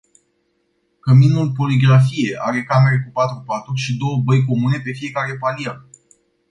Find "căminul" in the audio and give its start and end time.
0.99-1.51